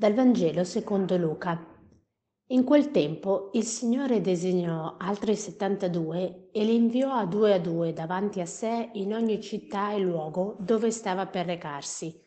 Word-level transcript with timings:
Dal 0.00 0.14
Vangelo 0.14 0.64
secondo 0.64 1.18
Luca. 1.18 1.62
In 2.52 2.64
quel 2.64 2.90
tempo 2.90 3.50
il 3.52 3.64
Signore 3.64 4.22
designò 4.22 4.96
altri 4.98 5.36
settantadue 5.36 6.48
e 6.52 6.64
li 6.64 6.74
inviò 6.74 7.12
a 7.12 7.26
due 7.26 7.52
a 7.52 7.58
due 7.58 7.92
davanti 7.92 8.40
a 8.40 8.46
sé 8.46 8.88
in 8.94 9.12
ogni 9.12 9.42
città 9.42 9.92
e 9.92 9.98
luogo 9.98 10.56
dove 10.58 10.90
stava 10.90 11.26
per 11.26 11.44
recarsi. 11.44 12.18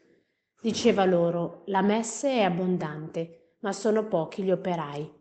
Diceva 0.62 1.04
loro, 1.06 1.64
la 1.66 1.82
messe 1.82 2.34
è 2.34 2.42
abbondante, 2.44 3.56
ma 3.62 3.72
sono 3.72 4.06
pochi 4.06 4.44
gli 4.44 4.52
operai. 4.52 5.12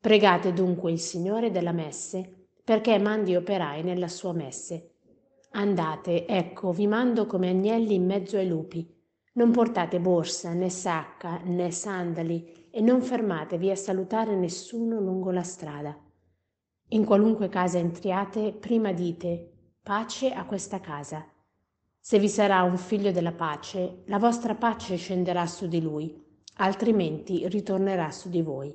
Pregate 0.00 0.52
dunque 0.52 0.90
il 0.90 0.98
Signore 0.98 1.52
della 1.52 1.70
messe 1.70 2.48
perché 2.64 2.98
mandi 2.98 3.36
operai 3.36 3.84
nella 3.84 4.08
sua 4.08 4.32
messe. 4.32 4.94
Andate, 5.52 6.26
ecco, 6.26 6.72
vi 6.72 6.88
mando 6.88 7.26
come 7.26 7.50
agnelli 7.50 7.94
in 7.94 8.04
mezzo 8.04 8.36
ai 8.36 8.48
lupi. 8.48 8.98
Non 9.32 9.52
portate 9.52 10.00
borsa, 10.00 10.52
né 10.54 10.70
sacca, 10.70 11.40
né 11.44 11.70
sandali 11.70 12.66
e 12.68 12.80
non 12.80 13.00
fermatevi 13.00 13.70
a 13.70 13.76
salutare 13.76 14.34
nessuno 14.34 14.98
lungo 14.98 15.30
la 15.30 15.44
strada. 15.44 15.96
In 16.88 17.04
qualunque 17.04 17.48
casa 17.48 17.78
entriate, 17.78 18.52
prima 18.52 18.92
dite 18.92 19.52
pace 19.80 20.32
a 20.32 20.44
questa 20.44 20.80
casa. 20.80 21.24
Se 22.00 22.18
vi 22.18 22.28
sarà 22.28 22.64
un 22.64 22.76
figlio 22.76 23.12
della 23.12 23.30
pace, 23.30 24.02
la 24.06 24.18
vostra 24.18 24.56
pace 24.56 24.96
scenderà 24.96 25.46
su 25.46 25.68
di 25.68 25.80
lui, 25.80 26.20
altrimenti 26.56 27.46
ritornerà 27.46 28.10
su 28.10 28.28
di 28.30 28.42
voi. 28.42 28.74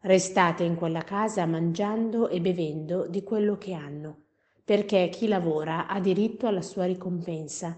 Restate 0.00 0.64
in 0.64 0.74
quella 0.74 1.02
casa 1.02 1.46
mangiando 1.46 2.28
e 2.28 2.42
bevendo 2.42 3.06
di 3.06 3.22
quello 3.22 3.56
che 3.56 3.72
hanno, 3.72 4.24
perché 4.62 5.08
chi 5.08 5.28
lavora 5.28 5.86
ha 5.86 5.98
diritto 5.98 6.46
alla 6.46 6.62
sua 6.62 6.84
ricompensa 6.84 7.74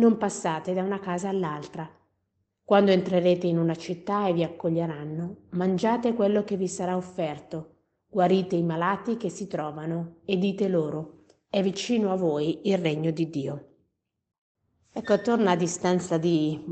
non 0.00 0.16
passate 0.16 0.72
da 0.72 0.82
una 0.82 0.98
casa 0.98 1.28
all'altra. 1.28 1.88
Quando 2.64 2.90
entrerete 2.90 3.46
in 3.46 3.58
una 3.58 3.74
città 3.74 4.26
e 4.26 4.32
vi 4.32 4.42
accoglieranno, 4.42 5.48
mangiate 5.50 6.14
quello 6.14 6.42
che 6.42 6.56
vi 6.56 6.68
sarà 6.68 6.96
offerto, 6.96 7.74
guarite 8.08 8.56
i 8.56 8.62
malati 8.62 9.18
che 9.18 9.28
si 9.28 9.46
trovano 9.46 10.20
e 10.24 10.38
dite 10.38 10.68
loro, 10.68 11.24
è 11.50 11.62
vicino 11.62 12.12
a 12.12 12.16
voi 12.16 12.60
il 12.70 12.78
regno 12.78 13.10
di 13.10 13.28
Dio. 13.28 13.64
Ecco, 14.92 15.20
torna 15.20 15.50
a 15.50 15.56
distanza 15.56 16.16
di 16.16 16.64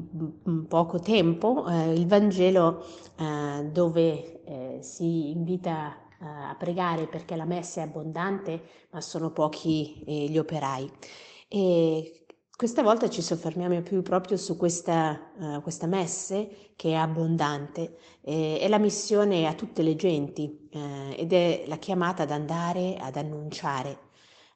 poco 0.67 0.99
tempo 0.99 1.69
eh, 1.69 1.93
il 1.93 2.06
Vangelo 2.06 2.83
eh, 3.17 3.69
dove 3.71 4.43
eh, 4.43 4.79
si 4.81 5.31
invita 5.31 5.95
eh, 6.21 6.25
a 6.25 6.56
pregare 6.59 7.06
perché 7.06 7.37
la 7.37 7.45
messa 7.45 7.81
è 7.81 7.84
abbondante, 7.84 8.62
ma 8.91 9.01
sono 9.03 9.31
pochi 9.31 10.03
eh, 10.06 10.29
gli 10.31 10.39
operai. 10.39 10.91
E 11.47 12.27
questa 12.59 12.83
volta 12.83 13.09
ci 13.09 13.23
soffermiamo 13.23 13.83
più 13.83 14.03
proprio 14.03 14.37
su 14.37 14.56
questa, 14.56 15.31
uh, 15.37 15.62
questa 15.62 15.87
messe 15.87 16.73
che 16.75 16.91
è 16.91 16.95
abbondante, 16.95 17.98
eh, 18.23 18.59
è 18.59 18.67
la 18.67 18.78
missione 18.78 19.47
a 19.47 19.55
tutte 19.55 19.83
le 19.83 19.95
genti 19.95 20.69
eh, 20.73 21.15
ed 21.17 21.33
è 21.33 21.62
la 21.69 21.77
chiamata 21.77 22.25
ad 22.25 22.33
andare 22.33 22.97
ad 22.98 23.15
annunciare, 23.15 23.98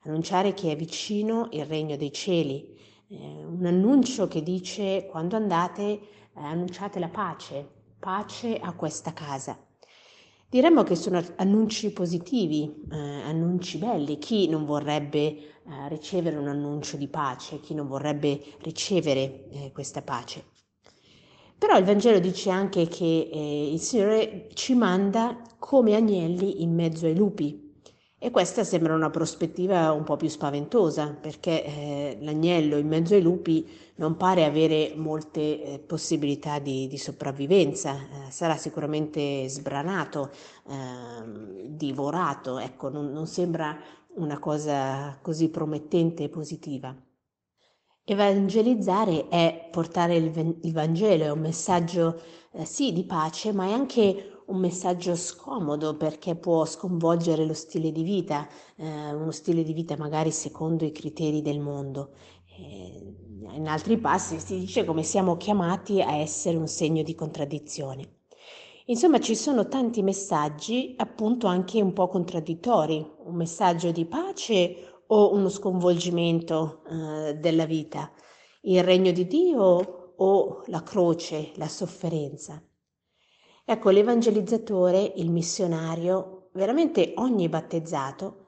annunciare 0.00 0.52
che 0.52 0.72
è 0.72 0.76
vicino 0.76 1.46
il 1.52 1.64
regno 1.64 1.96
dei 1.96 2.12
cieli, 2.12 2.76
eh, 3.06 3.44
un 3.44 3.64
annuncio 3.66 4.26
che 4.26 4.42
dice 4.42 5.06
quando 5.08 5.36
andate 5.36 5.82
eh, 5.82 6.00
annunciate 6.34 6.98
la 6.98 7.08
pace, 7.08 7.68
pace 8.00 8.58
a 8.58 8.72
questa 8.72 9.12
casa. 9.12 9.56
Diremmo 10.52 10.82
che 10.82 10.96
sono 10.96 11.24
annunci 11.36 11.90
positivi, 11.94 12.84
eh, 12.90 12.94
annunci 12.94 13.78
belli. 13.78 14.18
Chi 14.18 14.50
non 14.50 14.66
vorrebbe 14.66 15.18
eh, 15.18 15.40
ricevere 15.88 16.36
un 16.36 16.46
annuncio 16.46 16.98
di 16.98 17.08
pace? 17.08 17.58
Chi 17.60 17.72
non 17.72 17.86
vorrebbe 17.86 18.38
ricevere 18.58 19.48
eh, 19.48 19.70
questa 19.72 20.02
pace? 20.02 20.44
Però 21.56 21.78
il 21.78 21.84
Vangelo 21.84 22.18
dice 22.18 22.50
anche 22.50 22.86
che 22.86 23.30
eh, 23.32 23.72
il 23.72 23.80
Signore 23.80 24.48
ci 24.52 24.74
manda 24.74 25.40
come 25.58 25.94
agnelli 25.94 26.62
in 26.62 26.74
mezzo 26.74 27.06
ai 27.06 27.16
lupi. 27.16 27.61
E 28.24 28.30
questa 28.30 28.62
sembra 28.62 28.94
una 28.94 29.10
prospettiva 29.10 29.90
un 29.90 30.04
po' 30.04 30.16
più 30.16 30.28
spaventosa, 30.28 31.08
perché 31.08 31.64
eh, 31.64 32.18
l'agnello 32.20 32.76
in 32.76 32.86
mezzo 32.86 33.14
ai 33.14 33.20
lupi 33.20 33.68
non 33.96 34.16
pare 34.16 34.44
avere 34.44 34.92
molte 34.94 35.40
eh, 35.40 35.78
possibilità 35.80 36.60
di, 36.60 36.86
di 36.86 36.98
sopravvivenza, 36.98 37.96
eh, 37.96 38.30
sarà 38.30 38.56
sicuramente 38.56 39.48
sbranato, 39.48 40.30
ehm, 40.68 41.62
divorato, 41.66 42.58
ecco, 42.58 42.90
non, 42.90 43.10
non 43.10 43.26
sembra 43.26 43.76
una 44.14 44.38
cosa 44.38 45.18
così 45.20 45.48
promettente 45.48 46.22
e 46.22 46.28
positiva. 46.28 46.94
Evangelizzare 48.04 49.26
è 49.30 49.68
portare 49.72 50.14
il, 50.14 50.58
il 50.62 50.72
Vangelo, 50.72 51.24
è 51.24 51.30
un 51.30 51.40
messaggio 51.40 52.20
eh, 52.52 52.64
sì 52.66 52.92
di 52.92 53.02
pace, 53.02 53.52
ma 53.52 53.66
è 53.66 53.72
anche 53.72 54.41
un 54.52 54.58
messaggio 54.58 55.16
scomodo 55.16 55.96
perché 55.96 56.36
può 56.36 56.64
sconvolgere 56.66 57.46
lo 57.46 57.54
stile 57.54 57.90
di 57.90 58.02
vita, 58.02 58.46
eh, 58.76 59.12
uno 59.12 59.30
stile 59.30 59.62
di 59.62 59.72
vita 59.72 59.96
magari 59.96 60.30
secondo 60.30 60.84
i 60.84 60.92
criteri 60.92 61.40
del 61.40 61.58
mondo. 61.58 62.10
Eh, 62.58 63.16
in 63.54 63.66
altri 63.66 63.98
passi 63.98 64.38
si 64.38 64.58
dice 64.58 64.84
come 64.84 65.02
siamo 65.02 65.36
chiamati 65.36 66.00
a 66.02 66.16
essere 66.16 66.56
un 66.56 66.68
segno 66.68 67.02
di 67.02 67.14
contraddizione. 67.14 68.20
Insomma, 68.86 69.20
ci 69.20 69.34
sono 69.34 69.68
tanti 69.68 70.02
messaggi, 70.02 70.94
appunto 70.98 71.46
anche 71.46 71.80
un 71.80 71.92
po' 71.92 72.08
contraddittori, 72.08 73.10
un 73.24 73.34
messaggio 73.34 73.90
di 73.90 74.04
pace 74.04 75.02
o 75.06 75.32
uno 75.32 75.48
sconvolgimento 75.48 76.82
eh, 76.84 77.34
della 77.34 77.64
vita, 77.64 78.12
il 78.62 78.82
regno 78.82 79.12
di 79.12 79.26
Dio 79.26 80.14
o 80.16 80.62
la 80.66 80.82
croce, 80.82 81.52
la 81.56 81.68
sofferenza. 81.68 82.62
Ecco, 83.64 83.90
l'evangelizzatore, 83.90 85.12
il 85.16 85.30
missionario, 85.30 86.50
veramente 86.52 87.12
ogni 87.16 87.48
battezzato, 87.48 88.46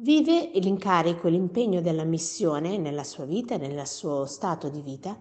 vive 0.00 0.50
l'incarico 0.54 1.28
l'impegno 1.28 1.80
della 1.80 2.04
missione 2.04 2.76
nella 2.76 3.04
sua 3.04 3.24
vita, 3.24 3.56
nel 3.56 3.86
suo 3.86 4.26
stato 4.26 4.68
di 4.68 4.80
vita 4.80 5.18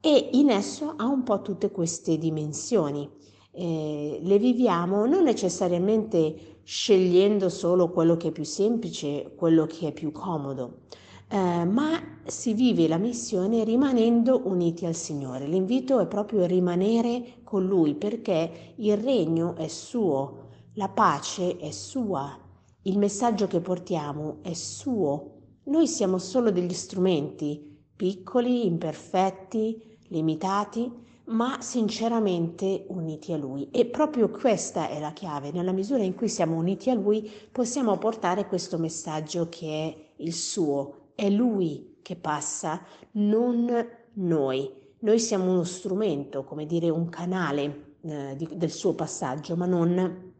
e 0.00 0.30
in 0.32 0.50
esso 0.50 0.94
ha 0.96 1.06
un 1.06 1.22
po' 1.24 1.42
tutte 1.42 1.70
queste 1.70 2.16
dimensioni. 2.16 3.10
Eh, 3.50 4.20
le 4.22 4.38
viviamo 4.38 5.06
non 5.06 5.24
necessariamente 5.24 6.60
scegliendo 6.62 7.48
solo 7.48 7.90
quello 7.90 8.16
che 8.16 8.28
è 8.28 8.32
più 8.32 8.44
semplice, 8.44 9.34
quello 9.34 9.66
che 9.66 9.88
è 9.88 9.92
più 9.92 10.12
comodo, 10.12 10.82
eh, 11.28 11.64
ma 11.64 12.00
si 12.24 12.54
vive 12.54 12.88
la 12.88 12.98
missione 12.98 13.64
rimanendo 13.64 14.42
uniti 14.44 14.86
al 14.86 14.94
Signore. 14.94 15.46
L'invito 15.46 15.98
è 16.00 16.06
proprio 16.06 16.44
rimanere 16.44 17.40
con 17.42 17.66
Lui 17.66 17.94
perché 17.94 18.74
il 18.76 18.96
regno 18.96 19.54
è 19.56 19.68
suo, 19.68 20.44
la 20.74 20.88
pace 20.88 21.56
è 21.56 21.70
sua, 21.70 22.38
il 22.82 22.98
messaggio 22.98 23.46
che 23.46 23.60
portiamo 23.60 24.38
è 24.42 24.52
suo. 24.52 25.32
Noi 25.64 25.88
siamo 25.88 26.18
solo 26.18 26.50
degli 26.50 26.72
strumenti, 26.72 27.76
piccoli, 27.96 28.66
imperfetti, 28.66 29.98
limitati, 30.08 31.04
ma 31.26 31.60
sinceramente 31.60 32.84
uniti 32.88 33.32
a 33.32 33.36
Lui. 33.36 33.68
E 33.72 33.86
proprio 33.86 34.30
questa 34.30 34.88
è 34.88 35.00
la 35.00 35.12
chiave. 35.12 35.50
Nella 35.50 35.72
misura 35.72 36.04
in 36.04 36.14
cui 36.14 36.28
siamo 36.28 36.56
uniti 36.56 36.88
a 36.90 36.94
Lui 36.94 37.28
possiamo 37.50 37.98
portare 37.98 38.46
questo 38.46 38.78
messaggio 38.78 39.48
che 39.48 39.66
è 39.66 40.22
il 40.22 40.32
suo, 40.32 41.05
è 41.16 41.28
Lui 41.28 41.98
che 42.02 42.14
passa, 42.14 42.80
non 43.12 43.66
noi. 44.12 44.70
Noi 45.00 45.18
siamo 45.18 45.50
uno 45.50 45.64
strumento, 45.64 46.44
come 46.44 46.66
dire 46.66 46.88
un 46.88 47.08
canale 47.08 47.96
eh, 48.02 48.36
di, 48.36 48.48
del 48.52 48.70
suo 48.70 48.94
passaggio, 48.94 49.56
ma 49.56 49.66
non 49.66 50.34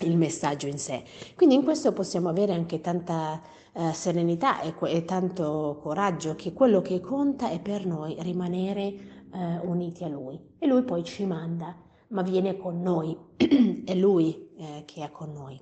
il 0.00 0.16
messaggio 0.16 0.66
in 0.66 0.78
sé. 0.78 1.04
Quindi 1.36 1.56
in 1.56 1.64
questo 1.64 1.92
possiamo 1.92 2.28
avere 2.28 2.54
anche 2.54 2.80
tanta 2.80 3.42
eh, 3.72 3.92
serenità 3.92 4.60
e, 4.60 4.74
e, 4.80 5.04
tanto 5.04 5.78
coraggio 5.82 6.34
che 6.34 6.52
quello 6.52 6.80
che 6.80 7.00
conta 7.00 7.50
è 7.50 7.60
per 7.60 7.86
noi 7.86 8.16
rimanere 8.20 8.80
eh, 8.80 9.58
uniti 9.62 10.04
a 10.04 10.08
Lui 10.08 10.38
e 10.58 10.66
Lui 10.66 10.82
poi 10.82 11.04
ci 11.04 11.24
manda, 11.26 11.76
ma 12.08 12.22
viene 12.22 12.56
con 12.56 12.80
noi, 12.80 13.16
è 13.84 13.94
Lui 13.94 14.50
eh, 14.56 14.84
che 14.84 15.04
è 15.04 15.10
con 15.10 15.32
noi. 15.32 15.60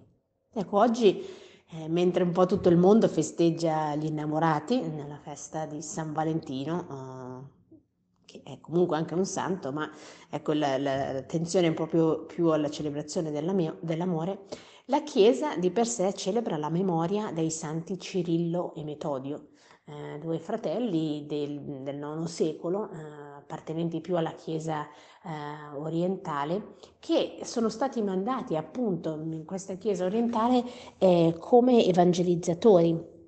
Ecco, 0.52 0.78
oggi 0.78 1.24
eh, 1.72 1.88
mentre 1.88 2.25
un 2.25 2.32
po' 2.32 2.46
tutto 2.46 2.69
il 2.69 2.76
mondo 2.76 3.06
festeggia 3.08 3.94
gli 3.94 4.06
innamorati 4.06 4.81
nella 4.81 5.19
festa 5.19 5.67
di 5.67 5.82
San 5.82 6.12
Valentino, 6.12 7.49
eh, 7.70 7.78
che 8.25 8.43
è 8.44 8.58
comunque 8.61 8.96
anche 8.96 9.14
un 9.14 9.25
santo, 9.25 9.72
ma 9.72 9.90
ecco 10.28 10.52
la, 10.52 10.78
la, 10.78 11.12
l'attenzione 11.12 11.69
è 11.69 11.72
proprio 11.72 12.25
più 12.25 12.49
alla 12.49 12.70
celebrazione 12.70 13.31
dell'amore, 13.31 14.46
la 14.90 15.04
Chiesa 15.04 15.54
di 15.56 15.70
per 15.70 15.87
sé 15.87 16.12
celebra 16.14 16.56
la 16.56 16.69
memoria 16.69 17.31
dei 17.31 17.52
santi 17.52 17.96
Cirillo 17.96 18.75
e 18.75 18.82
Metodio, 18.82 19.50
eh, 19.84 20.19
due 20.19 20.40
fratelli 20.40 21.26
del, 21.28 21.60
del 21.82 21.96
IX 21.96 22.25
secolo, 22.25 22.90
eh, 22.90 22.96
appartenenti 23.37 24.00
più 24.00 24.16
alla 24.16 24.32
Chiesa 24.32 24.88
eh, 24.88 25.76
orientale, 25.76 26.75
che 26.98 27.38
sono 27.44 27.69
stati 27.69 28.02
mandati 28.02 28.56
appunto 28.56 29.14
in 29.14 29.44
questa 29.44 29.75
Chiesa 29.75 30.06
orientale 30.06 30.64
eh, 30.98 31.37
come 31.38 31.84
evangelizzatori. 31.84 33.19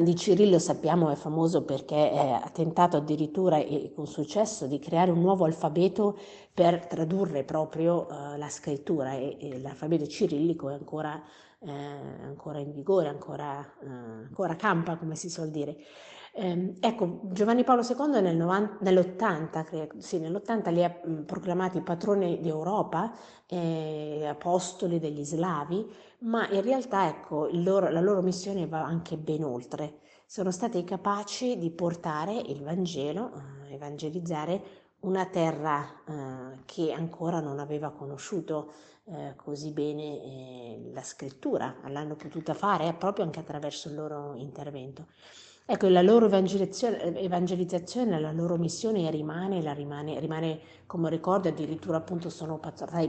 Di 0.00 0.16
Cirillo 0.16 0.58
sappiamo 0.58 1.10
è 1.10 1.14
famoso 1.14 1.64
perché 1.64 2.10
ha 2.10 2.48
tentato 2.50 2.96
addirittura 2.96 3.58
e 3.58 3.92
con 3.94 4.06
successo 4.06 4.66
di 4.66 4.78
creare 4.78 5.10
un 5.10 5.20
nuovo 5.20 5.44
alfabeto 5.44 6.18
per 6.54 6.86
tradurre 6.86 7.44
proprio 7.44 8.06
uh, 8.08 8.38
la 8.38 8.48
scrittura 8.48 9.12
e, 9.12 9.36
e, 9.38 9.60
l'alfabeto 9.60 10.06
cirillico 10.06 10.70
è 10.70 10.74
ancora, 10.74 11.22
eh, 11.60 11.70
ancora 11.70 12.58
in 12.58 12.72
vigore, 12.72 13.08
ancora, 13.08 13.58
uh, 13.80 13.86
ancora, 13.86 14.56
campa 14.56 14.96
come 14.96 15.14
si 15.14 15.28
suol 15.28 15.50
dire. 15.50 15.76
Eh, 16.34 16.74
ecco, 16.80 17.20
Giovanni 17.32 17.62
Paolo 17.62 17.82
II 17.82 18.20
nel 18.22 18.36
90, 18.36 18.78
nell'80, 18.80 19.98
sì, 19.98 20.18
nell'80 20.18 20.72
li 20.72 20.82
ha 20.82 21.00
mh, 21.04 21.24
proclamati 21.24 21.82
patroni 21.82 22.40
d'Europa, 22.40 23.12
eh, 23.46 24.24
apostoli 24.26 24.98
degli 24.98 25.24
slavi, 25.24 25.86
ma 26.20 26.48
in 26.48 26.62
realtà 26.62 27.06
ecco, 27.06 27.48
loro, 27.52 27.90
la 27.90 28.00
loro 28.00 28.22
missione 28.22 28.66
va 28.66 28.82
anche 28.82 29.18
ben 29.18 29.44
oltre. 29.44 29.98
Sono 30.24 30.50
stati 30.50 30.82
capaci 30.84 31.58
di 31.58 31.70
portare 31.70 32.32
il 32.34 32.62
Vangelo, 32.62 33.32
eh, 33.68 33.74
evangelizzare 33.74 34.62
una 35.00 35.26
terra 35.26 35.84
eh, 36.08 36.62
che 36.64 36.92
ancora 36.92 37.40
non 37.40 37.58
aveva 37.58 37.90
conosciuto 37.90 38.72
eh, 39.04 39.34
così 39.36 39.72
bene 39.72 40.02
eh, 40.22 40.90
la 40.94 41.02
scrittura, 41.02 41.74
l'hanno 41.88 42.14
potuta 42.16 42.54
fare 42.54 42.94
proprio 42.94 43.24
anche 43.24 43.40
attraverso 43.40 43.88
il 43.88 43.96
loro 43.96 44.34
intervento. 44.36 45.08
Ecco, 45.64 45.88
la 45.88 46.02
loro 46.02 46.26
evangelizzazione, 46.26 48.20
la 48.20 48.32
loro 48.32 48.56
missione 48.56 49.08
rimane, 49.10 49.60
rimane, 49.74 50.18
rimane, 50.18 50.60
come 50.86 51.08
ricordo, 51.08 51.48
addirittura 51.48 51.98
appunto 51.98 52.30
sono 52.30 52.58
tra 52.58 53.00
i 53.00 53.08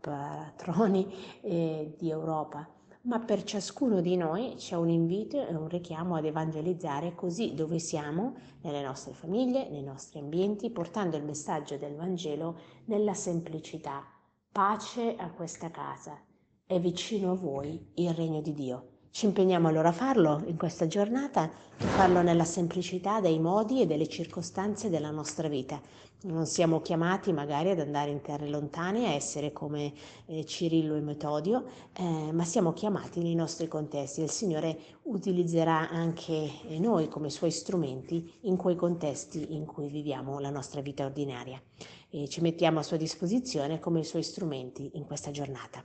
patroni 0.00 1.14
eh, 1.42 1.94
di 1.98 2.08
Europa. 2.10 2.66
Ma 3.02 3.18
per 3.20 3.42
ciascuno 3.42 4.00
di 4.00 4.16
noi 4.16 4.54
c'è 4.56 4.76
un 4.76 4.88
invito 4.88 5.46
e 5.46 5.54
un 5.54 5.68
richiamo 5.68 6.16
ad 6.16 6.24
evangelizzare 6.24 7.14
così 7.14 7.52
dove 7.52 7.78
siamo, 7.78 8.34
nelle 8.62 8.82
nostre 8.82 9.12
famiglie, 9.12 9.68
nei 9.68 9.82
nostri 9.82 10.20
ambienti, 10.20 10.70
portando 10.70 11.18
il 11.18 11.24
messaggio 11.24 11.76
del 11.76 11.94
Vangelo 11.94 12.58
nella 12.86 13.12
semplicità. 13.12 14.02
Pace 14.50 15.16
a 15.16 15.30
questa 15.30 15.70
casa. 15.70 16.18
È 16.64 16.80
vicino 16.80 17.32
a 17.32 17.36
voi 17.36 17.90
il 17.96 18.14
regno 18.14 18.40
di 18.40 18.54
Dio. 18.54 18.93
Ci 19.14 19.26
impegniamo 19.26 19.68
allora 19.68 19.90
a 19.90 19.92
farlo 19.92 20.42
in 20.46 20.56
questa 20.56 20.88
giornata 20.88 21.48
e 21.78 21.84
farlo 21.84 22.20
nella 22.20 22.42
semplicità 22.42 23.20
dei 23.20 23.38
modi 23.38 23.80
e 23.80 23.86
delle 23.86 24.08
circostanze 24.08 24.90
della 24.90 25.12
nostra 25.12 25.46
vita. 25.46 25.80
Non 26.22 26.46
siamo 26.46 26.80
chiamati 26.80 27.32
magari 27.32 27.70
ad 27.70 27.78
andare 27.78 28.10
in 28.10 28.22
terre 28.22 28.48
lontane, 28.48 29.06
a 29.06 29.12
essere 29.12 29.52
come 29.52 29.92
eh, 30.26 30.44
Cirillo 30.44 30.96
e 30.96 31.00
Metodio, 31.00 31.64
eh, 31.92 32.32
ma 32.32 32.42
siamo 32.42 32.72
chiamati 32.72 33.22
nei 33.22 33.36
nostri 33.36 33.68
contesti. 33.68 34.20
Il 34.20 34.30
Signore 34.30 34.76
utilizzerà 35.02 35.88
anche 35.88 36.50
noi 36.80 37.06
come 37.06 37.30
suoi 37.30 37.52
strumenti 37.52 38.38
in 38.40 38.56
quei 38.56 38.74
contesti 38.74 39.54
in 39.54 39.64
cui 39.64 39.86
viviamo 39.86 40.40
la 40.40 40.50
nostra 40.50 40.80
vita 40.80 41.04
ordinaria. 41.04 41.62
E 42.10 42.26
ci 42.26 42.40
mettiamo 42.40 42.80
a 42.80 42.82
sua 42.82 42.96
disposizione 42.96 43.78
come 43.78 44.02
suoi 44.02 44.24
strumenti 44.24 44.90
in 44.94 45.06
questa 45.06 45.30
giornata. 45.30 45.84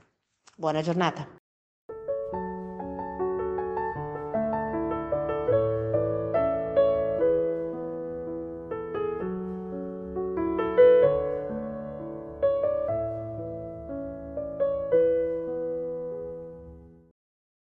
Buona 0.56 0.82
giornata! 0.82 1.39